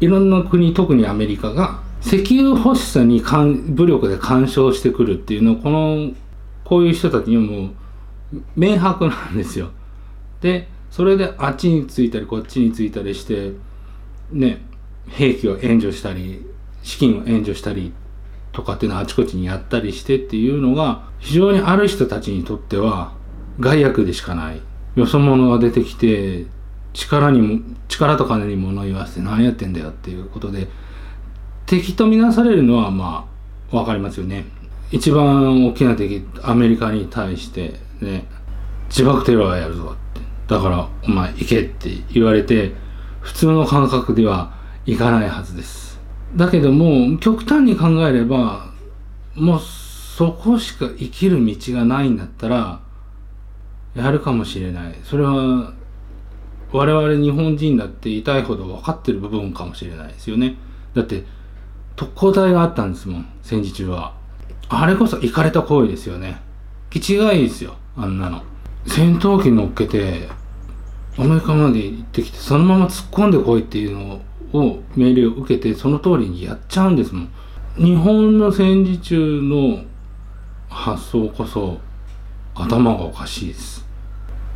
[0.01, 6.13] いろんな国特にアメリカが石油欲しさに武力で干渉してくるっていうのをこの
[6.65, 7.71] こういう人たちにも
[8.57, 9.69] 明白なんですよ。
[10.41, 13.53] でそれであっちについたりこっちについたりして
[14.33, 14.65] ね
[15.09, 16.47] 兵器を援助したり
[16.83, 17.93] 資金を援助したり
[18.53, 23.13] とかっていうのをあちこちにやったりしてっていうのが非常にある人たちにとっては
[23.61, 24.61] 害悪でしかない。
[24.97, 26.47] よそ者が出てきて
[26.93, 30.69] 力にも力と金に物言わせて何やってんだよっていうことで
[31.67, 33.27] 敵とみなされるのはま
[33.73, 34.45] あ分かりますよね。
[34.93, 38.27] 一番大きな敵アメリカに対してね
[38.89, 40.21] 自爆テロはやるぞって。
[40.47, 42.75] だからお前行けって言われて
[43.21, 44.55] 普通の感覚では
[44.87, 45.99] いかないはずです。
[46.37, 48.67] だけども極端に考えれば
[49.35, 52.81] もうそこしか生きる道がないんだったら
[53.95, 54.95] やるかもしれない。
[55.05, 55.73] それは
[56.73, 60.57] 我々日本人だって痛いほど分かってる部分かもしれないですよね。
[60.95, 61.25] だって
[61.97, 64.15] 特攻隊があったんですもん戦時中は。
[64.69, 66.41] あれこそ行かれた行為ですよね。
[66.91, 68.43] 気違いですよあんなの。
[68.87, 70.29] 戦闘機乗っけて
[71.17, 74.21] アメリカまで行ってきてそのまま突っ込んでこいっていうの
[74.53, 77.29] を命令を受けてその通りにやっちゃうんですもん。
[77.77, 79.85] 日本の戦時中の
[80.69, 81.79] 発想こそ
[82.55, 83.84] 頭がおかしいです。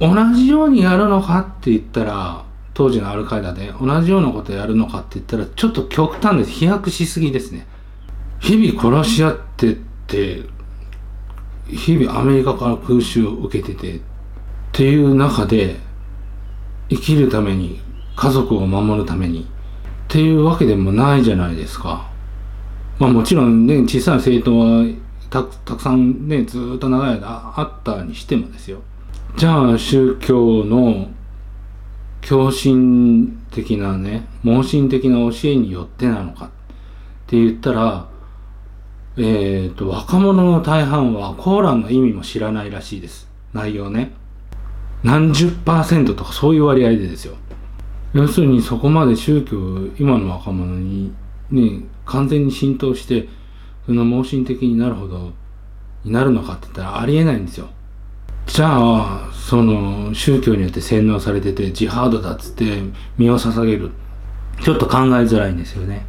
[0.01, 7.67] 同じようにやるのかって言ったら当時のアルカイダで同じようなことやるのかって言ったらちょっと極端です飛躍しすぎですね。
[8.39, 9.75] 日々殺し合ってっ
[10.07, 10.43] て
[11.67, 14.01] 日々アメリカから空襲を受けててっ
[14.73, 15.77] ていう中で
[16.89, 17.81] 生きるために
[18.17, 19.45] 家族を守るためにっ
[20.07, 22.09] ていうわけでもないじゃないですか。
[22.99, 24.85] まあもちろんね小さな政党は
[25.31, 25.43] た
[25.75, 28.81] くさんねずっと長い間あったにしてもですよ。
[29.37, 31.09] じゃあ宗教の
[32.21, 36.47] 狂信的なね盲信的な教えによってなのか。
[36.47, 36.51] っ
[37.27, 38.09] て言ったら
[39.17, 43.29] えっ、ー、と若者の大半はコーランの意味も知らないらしいです。
[43.53, 44.13] 内容ね。
[45.03, 47.37] 何十パーセントとかそういう割合でですよ。
[48.15, 49.57] 要するにそこまで宗教
[49.99, 51.13] 今の若者に
[51.51, 53.29] ね完全に浸透して
[53.87, 55.33] その盲信的になるほど
[56.05, 57.69] になるのかって言ったらありえないんですよ。
[58.49, 62.83] じゃあその宗教によって洗脳されててジハードだっつって
[63.17, 63.93] 身を捧げる。
[64.63, 66.05] ちょっと考えづらいんですよね。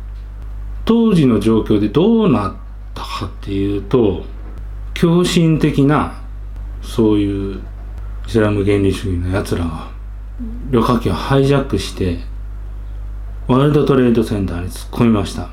[0.86, 2.54] 当時の状況でどうなっ
[2.96, 4.24] たかっていうと
[4.96, 6.20] 狂信的な
[6.82, 7.62] そういう
[8.26, 9.92] イスラム原理主義のやつらが
[10.72, 12.20] 旅客機をハイジャックして
[13.48, 15.50] ワールドトレードセンターに突っ込みました。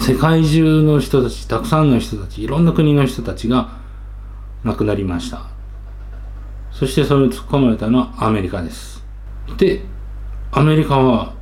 [0.00, 3.83] 世界中の人たちたくさんの人たちいろんな国の人たちが
[4.64, 5.42] 亡くなりました。
[6.72, 9.04] そしてそれに突っ込まれたのはアメリカです。
[9.56, 9.82] で
[10.50, 11.34] アメリカは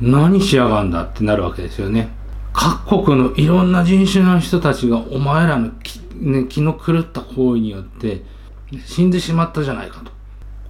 [0.00, 2.16] 何しやがんだってなるわけですよね。
[2.52, 8.24] 各国のいろんな人種の人たちがお前らの気,、ね、気の狂った行為によって
[8.86, 10.10] 死んでしまったじゃないかと。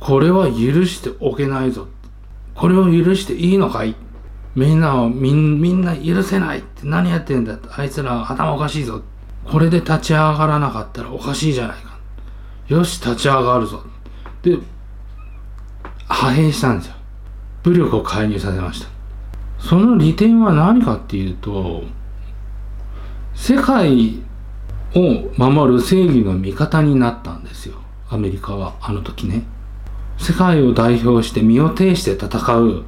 [0.01, 1.87] これは許しておけないぞ。
[2.55, 3.95] これを許していいのかい。
[4.55, 7.69] みんなはみんな許せないって何やってんだって。
[7.71, 9.03] あいつら頭おかしいぞ。
[9.45, 11.88] これで立ち上がらなかったらおかしいじゃないか。
[12.69, 13.83] よし立ち上がるぞ。
[14.43, 14.59] で
[16.09, 16.95] 派兵したんですよ。
[17.63, 18.89] 武力を介入させました。
[19.59, 21.83] その利点は何かっていうと
[23.35, 24.23] 世界
[24.95, 27.77] を守る正義の味方になったんですよ。
[28.11, 29.45] アメリカはあの時ね。
[30.19, 32.85] 世界を代表して身を挺して戦う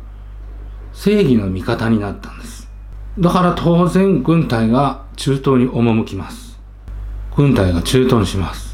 [0.92, 2.68] 正義の味方になったんです。
[3.18, 6.58] だから当然軍隊が中東に赴きます。
[7.36, 8.69] 軍隊が駐屯します。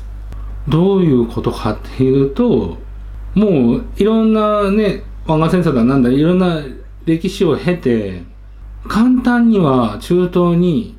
[0.68, 2.78] どういうことかっていうと
[3.34, 6.60] もういろんなね湾岸戦争だなんだいろんな
[7.04, 8.22] 歴史を経て
[8.88, 10.96] 簡単には中東に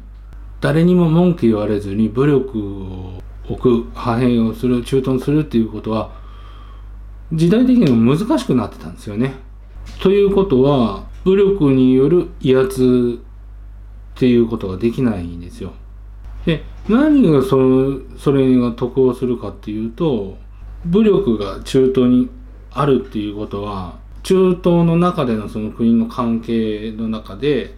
[0.62, 6.12] 誰にも文句言われずに武力を置く派兵をする駐屯するっていうことは
[7.34, 9.36] 時代的にも難しくなってたんですよね。
[10.02, 13.20] ということは武力による威圧
[14.16, 15.74] っていうことができないんですよ。
[16.46, 20.38] で何がそのそれが得をするかっていうと
[20.86, 22.30] 武力が中東に
[22.72, 27.76] あるっていうことは中東の中でのその国の関係の中で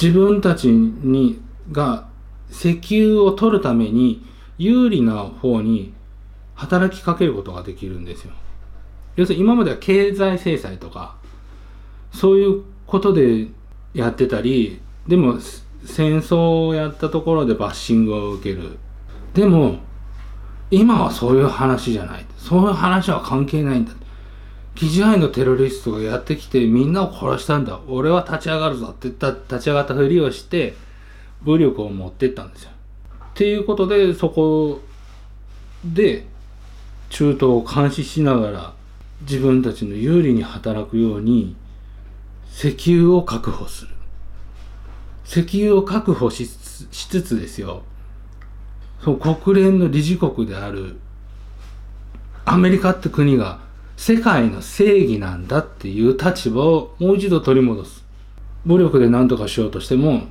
[0.00, 2.08] 自分たちにが
[2.50, 4.24] 石油を取るために
[4.58, 5.94] 有利な方に
[6.54, 8.32] 働きかけることができるんですよ。
[9.16, 11.16] 要するに今までは経済制裁とか
[12.12, 13.48] そういうことで
[13.94, 15.38] やってたりでも
[15.84, 18.78] 戦争をやったところでバッシングを受ける。
[19.34, 19.78] でも
[20.70, 22.26] 今はそういう話じゃない。
[22.36, 23.92] そういう話は関係ないんだ。
[24.74, 27.80] 記事愛のテロリストがやってきてみんなを殺したんだ。
[27.88, 30.74] 俺は立ち上がるぞって言った立ち上がったふりをして
[31.42, 32.70] 武力を持ってったんですよ。
[33.30, 34.80] っていうことでそこ
[35.84, 36.26] で
[37.08, 38.74] 中東を監視しながら
[39.22, 41.56] 自分たちの有利に働くように
[42.52, 43.90] 石油を確保する。
[45.24, 47.82] 石油を確保しつつですよ。
[49.02, 50.96] その国連の理事国である
[52.44, 53.60] アメリカって国が
[53.96, 58.04] 世界の正義なんだっていう立場をもう一度取り戻す。
[58.66, 60.22] 武力で何とかしようとしても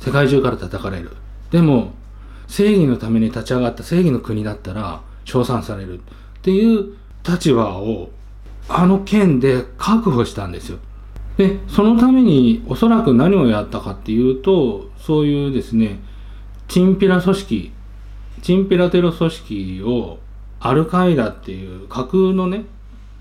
[0.00, 1.10] 世界中から叩かれる。
[1.50, 1.92] でも
[2.46, 6.02] 正義のために立ち上がった正義の国だったら称賛されるっ
[6.42, 6.94] ていう
[7.26, 8.10] 立場を
[8.68, 10.78] あの件で確保したんですよ。
[11.36, 16.00] でそのためにおそらく何をやったかっていうとそういうですね
[16.68, 17.72] チンピラ組織
[18.42, 20.18] チンピラテロ組織を
[20.60, 22.64] アルカイダっていう架空のね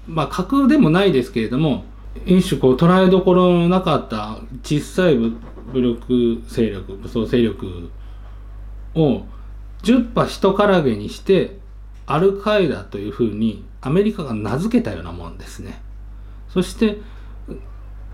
[0.08, 1.86] まあ架空でもないですけれども
[2.26, 5.36] 一種こう捉えどころのなかった小さい武
[5.74, 7.90] 力勢力武装勢力
[8.96, 9.24] を
[9.84, 11.58] 10羽人からげにして
[12.06, 15.82] アルカイダというふうにアメリカが名付けたようなもんですね。
[16.50, 17.00] そして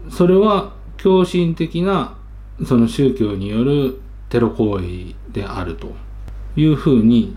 [0.10, 2.18] それは狂信的な
[2.66, 5.96] その宗教によるテロ行為であると
[6.56, 7.36] いうふうに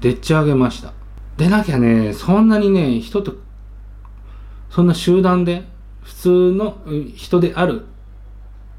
[0.00, 0.92] でっち上げました。
[1.36, 3.34] でなきゃね、そんなにね、人と、
[4.70, 5.64] そんな集団で
[6.02, 6.78] 普通の
[7.14, 7.82] 人である。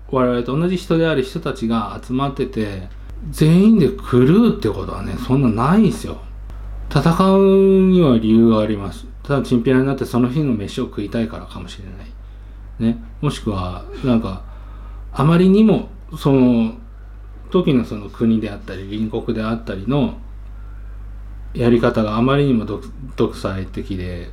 [0.10, 2.88] 我々と同じ人である人たちが集まってて
[3.30, 4.20] 全員で狂
[4.54, 6.18] うってことはねそんなないんですよ。
[6.90, 9.06] 戦うには理由があります。
[9.24, 12.17] ただチンピラになってその日の飯を食いたいからかもしれない。
[12.80, 14.44] ねもしくはなんか
[15.14, 16.74] あまりにもその
[17.50, 20.18] 時のその国であったり隣国であったりの
[21.54, 22.66] やり方があまりにも
[23.16, 24.30] 独裁的で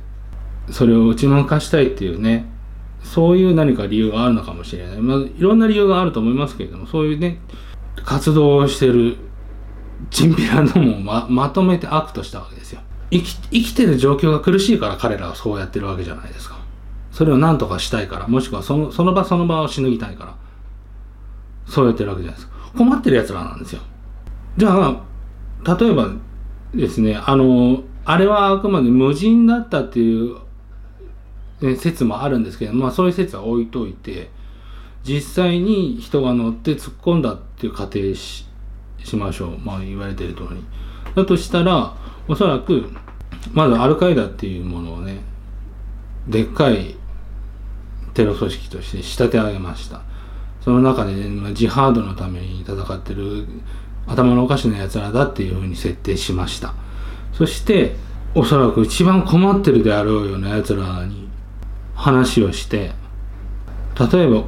[0.69, 2.51] それを打ち負かしたいっていうね
[3.05, 4.97] そういう何か理由があるのかもしれない。
[4.97, 7.37] まあ、いろんな理由があると思いますけれども、そういうね、
[8.03, 9.17] 活動をしてる
[10.09, 12.81] チンピラどもをままとめて悪としたわけですよ
[13.11, 13.35] 生き。
[13.35, 16.54] 生きてる状況が苦しいから彼らはそうやってるわけじゃないですか。
[17.15, 20.35] それを何とかしたいから、もしくはそのその場その場をしのぎたいから、
[21.65, 22.57] そうやってるわけじゃないですか。
[22.77, 23.81] 困ってる奴らなんですよ。
[24.57, 26.09] じゃあ、例えば
[26.73, 30.35] ですね、あの、あれはあくまで無人だったっていう
[31.61, 34.29] ね説もあるんですけど、まあそういう説は置いといて、
[35.05, 38.45] 実際に人が乗って突っ込んだっていう仮定し
[39.05, 39.57] しましょう。
[39.59, 40.61] まあ言われてる通り。
[41.15, 41.95] だとしたら、
[42.27, 42.89] おそらく、
[43.53, 45.21] まずアルカイダっていうものをね、
[46.27, 46.97] でっかい
[48.15, 50.01] テロ組織として仕立て上げました。
[50.61, 53.45] その中で、ね、ジハードのために戦ってる
[54.07, 56.73] 頭のおかしな奴らだっていうふうに設定しました。
[57.33, 57.95] そして、
[58.37, 61.29] おそらく一番困ってるであろうような奴らに
[61.95, 62.91] 話をして
[64.11, 64.43] 例えば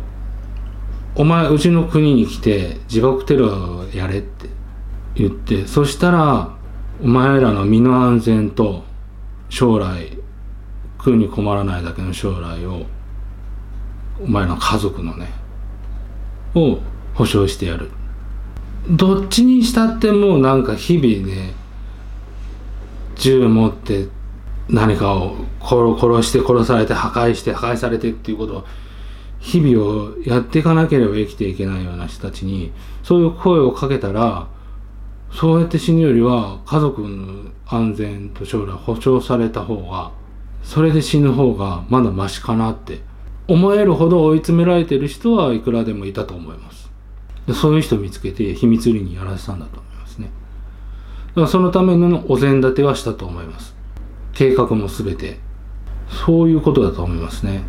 [1.16, 4.50] 「お前うちの国に来て自爆テロをやれ」って
[5.16, 6.54] 言ってそしたら
[7.02, 8.84] お前らの身の安全と
[9.48, 10.18] 将来
[10.98, 12.86] 食うに困らないだけの将来を
[14.22, 15.30] お前の家族のね
[16.56, 16.80] を
[17.14, 17.92] 保証してやる。
[18.90, 21.54] どっちにしたってもうなんか日々ね
[23.16, 24.08] 銃持って
[24.70, 28.66] 何かを殺して殺されて破壊して破壊されてっていうことを
[29.40, 32.72] 日々をやっていかなければ生きていけないような人たちに
[33.04, 34.48] そういう声をかけたら
[35.32, 40.12] そうやって死ぬよりは家族の安全と将来保障された方が
[40.64, 43.02] それで死ぬ方がまだマシかなって
[43.48, 46.92] 思えるほど追い詰められてる人はいくらでもいたと思います。
[47.48, 50.30] でそういう人を見つけて秘密裏にやらせたんだと思いますね。
[51.30, 53.76] だからそのためのお膳立てはしたと思います。
[54.34, 55.40] 計画も全て。
[56.10, 57.64] そういうことだと思いますね。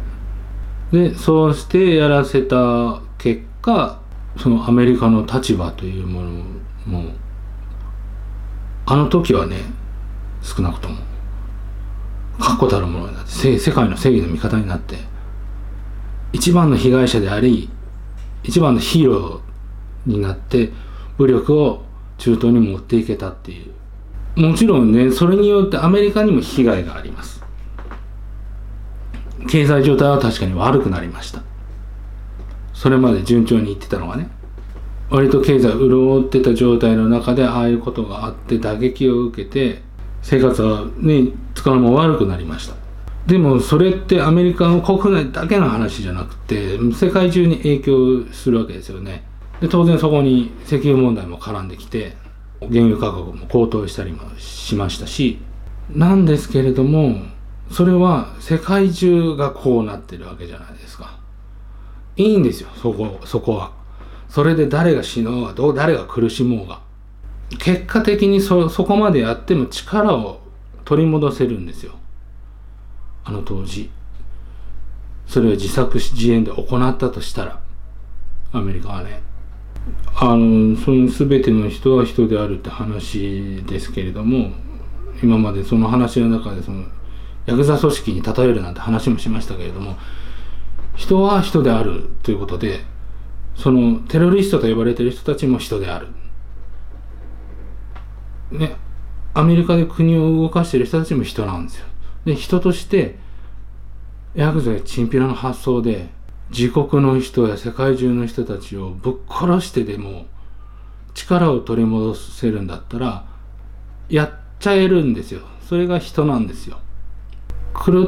[0.93, 4.01] でそうしてやらせた結果
[4.37, 6.31] そのアメリカの立場というもの
[6.87, 7.13] も
[8.87, 9.57] あの時はね
[10.41, 10.97] 少なくとも
[12.39, 14.97] 確固たるものになって世界の正義の味方になって
[16.33, 17.71] 一番の被害者であり
[18.43, 20.71] 一番のヒーローになって
[21.17, 21.83] 武力を
[22.19, 23.73] 中東に持っていけたっていう。
[24.41, 27.43] もちろんねそれによってアメリカにも被害があります。
[29.49, 31.43] 経済状態は確かに悪くなりました。
[32.73, 34.29] それまで順調にいってたのがね
[35.11, 39.83] 割と経済潤ってた状態の中でああいうことがあって打撃を受けて
[40.23, 42.75] 生活はね使うのも悪くなりました。
[43.29, 49.23] でもそれってアメリカの国内だけの話じゃなくて世界中に影響するわけですよね。
[49.61, 52.17] で当然そこに石油問題も絡んできて
[52.61, 55.39] 原油価格も高騰したりもしましたし
[55.91, 57.17] なんですけれども
[57.71, 61.19] それは世界中がこうなってるわけじゃないですか。
[62.17, 63.73] いいんですよそこそこは。
[64.31, 66.81] それで誰が死のうがどう誰が苦しもうが。
[67.59, 70.41] 結果的にそそこまでやっても力を
[70.87, 71.98] 取り戻せるんですよ。
[73.29, 73.91] あの当時
[75.27, 77.61] それを自作自演で行ったとしたら
[78.53, 79.21] アメリカはね
[80.17, 84.53] あのその全ての人は人であるって話ですけれども
[85.23, 86.85] 今までその話の中でその
[87.45, 89.97] ヤクザ組織に例えるなんて話もしましたけれども
[90.97, 92.81] 人は人であるということで
[93.55, 96.09] そのテロリストと呼ばれてる人たちも人である。
[98.53, 98.77] ね、
[99.35, 101.88] アメリカで国を動かしてる人たちも人なんですよ。
[102.29, 103.17] で、人として、
[104.35, 106.11] ヤクザやチンピラの発想で、
[106.51, 110.27] 自国の人や世界中の人たちをぶっ殺してでも
[111.15, 113.25] 力を取り戻せるんだったら、
[114.11, 115.41] やっちゃえるんですよ。
[115.67, 116.79] それが人なんですよ。
[117.75, 118.07] 狂っ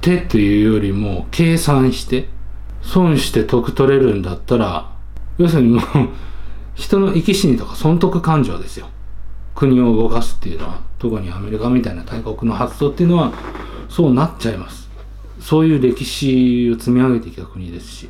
[0.00, 2.28] てというよりも計算して
[2.82, 4.90] 損して得取れるんだったら
[5.38, 5.82] 要するにもう
[6.74, 8.88] 人の生き死にとか損得感情ですよ
[9.54, 13.32] 国を動かすっていうのは特にアメリカみたいな大国の発想っていうのは
[13.88, 14.88] そうなっちゃいます。
[15.40, 18.08] そういう歴史を積み上げてきた国ですし。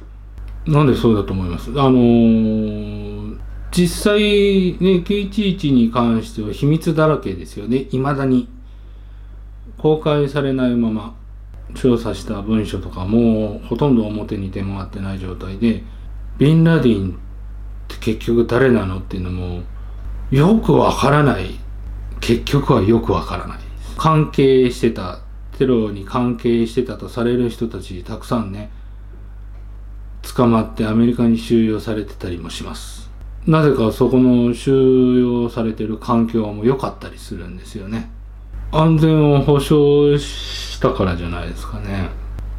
[0.66, 1.70] なんでそうだと思います？
[1.70, 3.38] あのー、
[3.70, 4.20] 実際
[4.80, 7.86] ね911に関しては秘密だらけですよね。
[7.90, 8.49] いまだに。
[9.76, 11.14] 公開されないまま
[11.74, 15.82] 調査した文書とかもほとんど表に出回ってない状態で
[16.38, 17.14] ビンラディンっ
[17.88, 19.62] て結局誰なのっていうのも
[20.30, 21.58] よくわからない
[22.20, 23.58] 結局はよくわからない
[23.96, 25.20] 関係してた
[25.58, 28.70] テロに関係してたとされる人たちたくさんね
[30.34, 33.10] 捕まってアメリカに収容されてたりもします
[33.46, 38.10] なぜかそこの収容されてる環境も良かったりするんですよね
[38.76, 42.08] 安全を保障したからじゃないですかね。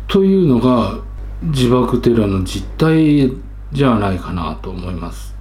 [0.08, 0.98] というのが
[1.44, 3.30] 自爆テロの実態
[3.74, 5.35] じゃないかなと思います。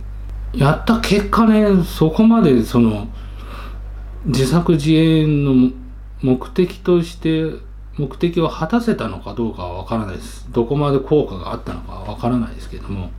[0.56, 3.08] やった結果ねそこまでその
[4.26, 5.72] 自作自演の
[6.22, 7.52] 目的として
[7.96, 10.50] 目的を果たせたのかどうかは分からないです。
[10.50, 13.10] どこまで効果があったのかは分からないですけども。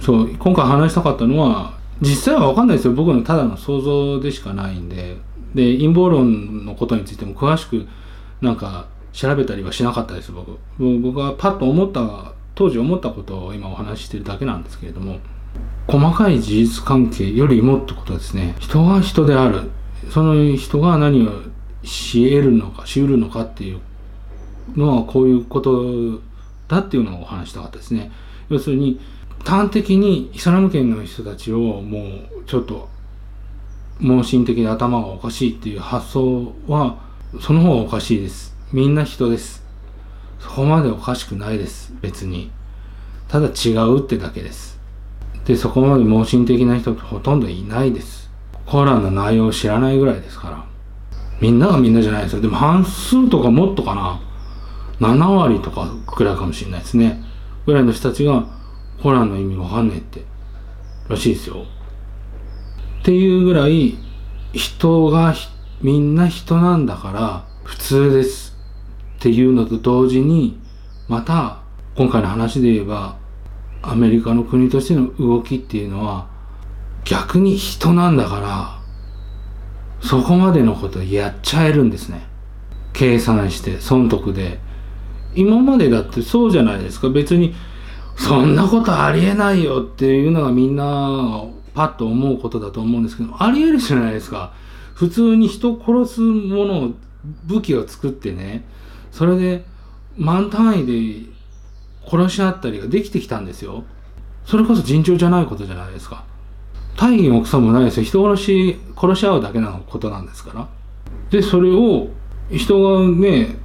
[0.00, 2.94] そう今回話したかったのは実際は分かんないですよ。
[2.94, 5.16] 僕のただの想像でしかないんで。
[5.54, 7.86] で陰謀論のことについても詳しく
[8.40, 10.58] なんか調べたりはしなかったです僕。
[10.78, 15.18] 僕はパッと思った当時思ったことを今お話ししてるだけなんですけれども。
[15.86, 18.54] 細かい事実関係よりもってことはですね。
[18.58, 19.70] 人が人である。
[20.10, 21.32] その人が何を
[21.84, 23.80] し得るのかしうるのかっていう
[24.76, 26.20] のはこういうこと
[26.68, 28.10] だっていうのをお話したかったですね。
[28.48, 29.00] 要するに
[29.44, 32.88] 端的にイスラム圏の人たちをもうちょっと
[33.98, 36.98] 盲信的で頭がおかしいっていう発想は
[37.40, 38.54] その方がおかしいです。
[38.72, 39.62] みんな人です。
[40.38, 41.94] そこまでおかしくないです。
[42.00, 42.50] 別に。
[43.28, 44.71] ただ違うってだけです。
[45.44, 48.30] でそこまで盲信的な人ってほとんどいないです。
[48.66, 50.64] コーランの内容を知らないぐらいですから。
[51.40, 52.40] みんながみんなじゃないですよ。
[52.40, 54.20] でも半数とかもっとかな。
[55.00, 57.22] 7割とかくらいかもしれないですね。
[57.66, 58.46] ぐらいの人たちが
[59.02, 60.22] コーランの意味わかんねえって。
[61.08, 61.66] らしいですよ。
[63.00, 63.96] っていうぐらい
[64.52, 65.34] 人が
[65.80, 68.56] みんな人なんだから普通です。
[69.18, 70.60] っていうのと同時に
[71.08, 71.62] また
[71.96, 73.16] 今回の話で言えば
[73.82, 76.28] アメリカの国としての動きっていうのは
[77.04, 78.80] 逆に人なんだから
[80.00, 82.26] そこまでのことやっちゃえるんですね。
[82.92, 84.60] 計算して損得で。
[85.34, 87.08] 今までだってそうじゃないですか。
[87.08, 87.54] 別に
[88.16, 94.52] そんなことありえないよっていうのがみんなパッと思うことだと思うんですけどありえるじゃないですか。
[94.94, 96.90] 普通に人殺すものを
[97.44, 98.64] 武器を作ってね
[99.10, 99.64] それで
[100.18, 101.26] 万単位で
[102.06, 103.84] 殺し合ったりができてきたんですよ。
[104.44, 106.24] それこそ尋常じゃないことじゃないですか。
[106.96, 108.04] 大義も草もないですよ。
[108.04, 110.68] 人殺し殺し合うだけのことなんですから。
[111.30, 112.08] でそれを
[112.50, 113.56] 人がね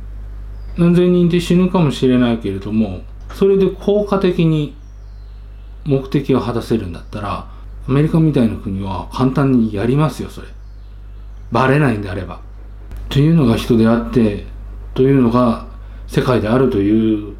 [0.77, 3.01] 何千人で死ぬかもしれないけれども
[3.33, 4.75] それで効果的に
[5.85, 7.47] 目的を果たせるんだったら
[7.87, 10.47] アメリカみたいな国は簡単にやりますよそれ。
[11.51, 12.41] バレないんであれば。
[13.09, 14.45] というのが人であって
[14.93, 15.67] というのが
[16.07, 17.35] 世界であるという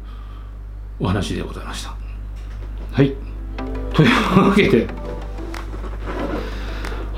[1.00, 1.94] お話でございました。
[2.92, 3.14] はい。
[3.92, 4.86] というわけで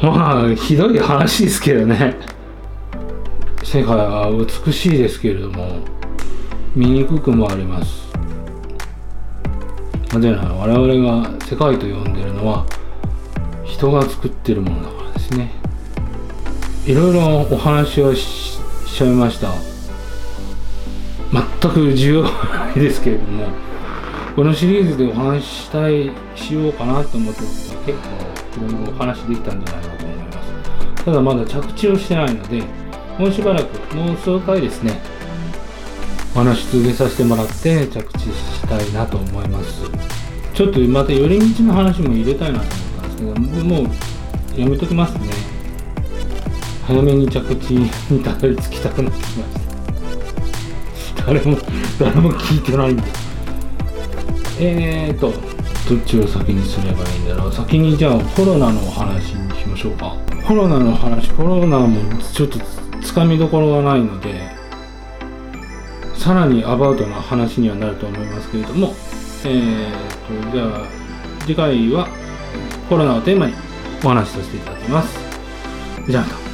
[0.02, 2.16] まあひどい話ですけどね。
[3.62, 5.80] 世界は美しいですけれども
[6.74, 8.10] 醜くもあります。
[10.12, 12.66] なぜなら我々が世界と呼んでるのは
[13.64, 15.52] 人が作ってるものだからですね。
[16.86, 19.52] いろいろお話をしちゃいました。
[21.60, 23.69] 全く重要ないですけれども。
[24.36, 27.52] このシリーズでお話ししたいしようかなと思って結
[28.56, 31.04] 構いろいろお話できたんじゃないかと思います。
[31.04, 32.62] ただまだ着地をしてないので
[33.18, 34.98] もうしばらくもう数回ですね
[36.34, 39.82] お話し続けさせてもらって着地したいなと思います。
[40.54, 42.64] ちょっとまた寄り道の話も入れたいなと
[43.20, 43.84] 思ったんですけどもう
[44.60, 45.28] やめときますね。
[46.86, 49.44] 早めに着地にたどり着きたくなってきま
[50.94, 51.26] した。
[51.26, 51.58] 誰も
[51.98, 53.02] 誰も聞いてないんで。
[53.14, 53.29] す
[54.62, 55.32] えーと
[55.88, 57.52] どっちを先にすればいいんだろう？
[57.52, 60.14] 先にじゃあコロナのお話にしましょうか。
[60.46, 61.98] コロナの話コロナも
[62.32, 62.58] ちょっと
[63.02, 64.40] つかみどころがないので
[66.14, 68.94] さらにアバウトな話にはなると思いますけれども。
[69.44, 69.90] えー
[70.44, 70.86] とじゃあ
[71.40, 72.06] 次回は
[72.88, 73.54] コロナをテーマに
[74.04, 75.18] お話しさせていただきます。
[76.06, 76.49] じゃあ